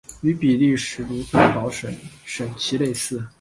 [0.21, 1.95] 与比利时卢森堡省
[2.25, 3.23] 省旗类似。